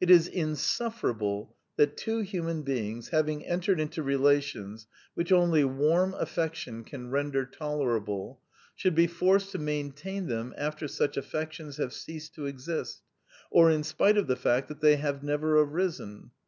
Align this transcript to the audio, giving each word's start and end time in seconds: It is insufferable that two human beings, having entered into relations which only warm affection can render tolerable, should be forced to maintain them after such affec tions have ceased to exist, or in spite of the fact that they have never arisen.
It 0.00 0.10
is 0.12 0.28
insufferable 0.28 1.56
that 1.76 1.96
two 1.96 2.20
human 2.20 2.62
beings, 2.62 3.08
having 3.08 3.44
entered 3.44 3.80
into 3.80 4.00
relations 4.04 4.86
which 5.14 5.32
only 5.32 5.64
warm 5.64 6.14
affection 6.14 6.84
can 6.84 7.10
render 7.10 7.44
tolerable, 7.44 8.38
should 8.76 8.94
be 8.94 9.08
forced 9.08 9.50
to 9.50 9.58
maintain 9.58 10.28
them 10.28 10.54
after 10.56 10.86
such 10.86 11.16
affec 11.16 11.54
tions 11.54 11.78
have 11.78 11.92
ceased 11.92 12.36
to 12.36 12.46
exist, 12.46 13.00
or 13.50 13.72
in 13.72 13.82
spite 13.82 14.16
of 14.16 14.28
the 14.28 14.36
fact 14.36 14.68
that 14.68 14.80
they 14.82 14.94
have 14.98 15.24
never 15.24 15.58
arisen. 15.60 16.30